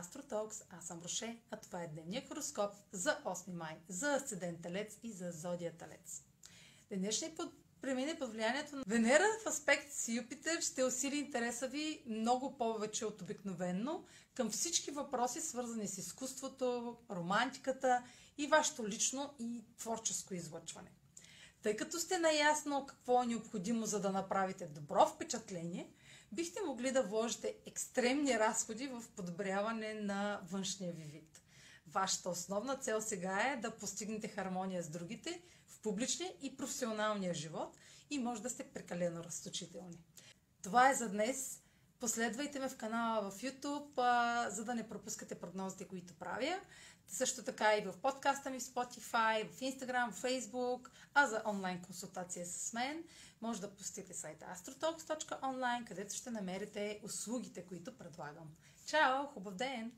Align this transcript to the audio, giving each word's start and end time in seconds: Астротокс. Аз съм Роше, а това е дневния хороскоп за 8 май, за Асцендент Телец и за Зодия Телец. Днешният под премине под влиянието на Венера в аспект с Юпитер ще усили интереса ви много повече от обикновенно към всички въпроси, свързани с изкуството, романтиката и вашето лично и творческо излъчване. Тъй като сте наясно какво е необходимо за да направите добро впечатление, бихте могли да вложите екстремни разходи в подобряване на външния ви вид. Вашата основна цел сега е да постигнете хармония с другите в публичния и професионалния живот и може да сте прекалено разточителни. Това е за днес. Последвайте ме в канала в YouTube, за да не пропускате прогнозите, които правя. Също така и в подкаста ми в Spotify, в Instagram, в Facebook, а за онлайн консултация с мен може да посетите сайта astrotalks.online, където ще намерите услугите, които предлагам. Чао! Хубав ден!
Астротокс. 0.00 0.62
Аз 0.70 0.86
съм 0.86 1.00
Роше, 1.04 1.38
а 1.50 1.56
това 1.56 1.82
е 1.82 1.88
дневния 1.88 2.28
хороскоп 2.28 2.74
за 2.92 3.18
8 3.24 3.52
май, 3.52 3.76
за 3.88 4.14
Асцендент 4.14 4.62
Телец 4.62 4.98
и 5.02 5.12
за 5.12 5.30
Зодия 5.32 5.72
Телец. 5.72 6.22
Днешният 6.92 7.36
под 7.36 7.52
премине 7.80 8.18
под 8.18 8.32
влиянието 8.32 8.76
на 8.76 8.82
Венера 8.86 9.24
в 9.44 9.46
аспект 9.46 9.92
с 9.92 10.08
Юпитер 10.08 10.60
ще 10.60 10.84
усили 10.84 11.16
интереса 11.16 11.68
ви 11.68 12.02
много 12.06 12.58
повече 12.58 13.06
от 13.06 13.22
обикновенно 13.22 14.04
към 14.34 14.50
всички 14.50 14.90
въпроси, 14.90 15.40
свързани 15.40 15.88
с 15.88 15.98
изкуството, 15.98 16.96
романтиката 17.10 18.02
и 18.38 18.46
вашето 18.46 18.88
лично 18.88 19.34
и 19.38 19.64
творческо 19.78 20.34
излъчване. 20.34 20.90
Тъй 21.62 21.76
като 21.76 21.98
сте 21.98 22.18
наясно 22.18 22.86
какво 22.86 23.22
е 23.22 23.26
необходимо 23.26 23.86
за 23.86 24.00
да 24.00 24.10
направите 24.10 24.66
добро 24.66 25.06
впечатление, 25.06 25.90
бихте 26.32 26.60
могли 26.66 26.92
да 26.92 27.02
вложите 27.02 27.54
екстремни 27.66 28.38
разходи 28.38 28.86
в 28.86 29.04
подобряване 29.16 29.94
на 29.94 30.40
външния 30.50 30.92
ви 30.92 31.04
вид. 31.04 31.42
Вашата 31.86 32.30
основна 32.30 32.76
цел 32.76 33.00
сега 33.00 33.52
е 33.52 33.56
да 33.56 33.76
постигнете 33.76 34.28
хармония 34.28 34.82
с 34.82 34.88
другите 34.88 35.42
в 35.66 35.80
публичния 35.80 36.32
и 36.42 36.56
професионалния 36.56 37.34
живот 37.34 37.76
и 38.10 38.18
може 38.18 38.42
да 38.42 38.50
сте 38.50 38.64
прекалено 38.64 39.24
разточителни. 39.24 39.98
Това 40.62 40.90
е 40.90 40.94
за 40.94 41.08
днес. 41.08 41.62
Последвайте 42.00 42.58
ме 42.58 42.68
в 42.68 42.76
канала 42.76 43.30
в 43.30 43.40
YouTube, 43.40 44.48
за 44.48 44.64
да 44.64 44.74
не 44.74 44.88
пропускате 44.88 45.34
прогнозите, 45.34 45.84
които 45.84 46.14
правя. 46.14 46.60
Също 47.08 47.42
така 47.42 47.76
и 47.76 47.80
в 47.80 47.94
подкаста 48.02 48.50
ми 48.50 48.60
в 48.60 48.62
Spotify, 48.62 49.48
в 49.48 49.60
Instagram, 49.60 50.10
в 50.10 50.22
Facebook, 50.22 50.88
а 51.14 51.26
за 51.26 51.42
онлайн 51.46 51.82
консултация 51.82 52.46
с 52.46 52.72
мен 52.72 53.04
може 53.40 53.60
да 53.60 53.70
посетите 53.74 54.14
сайта 54.14 54.46
astrotalks.online, 54.56 55.88
където 55.88 56.14
ще 56.14 56.30
намерите 56.30 57.00
услугите, 57.04 57.66
които 57.66 57.98
предлагам. 57.98 58.48
Чао! 58.86 59.26
Хубав 59.26 59.54
ден! 59.54 59.92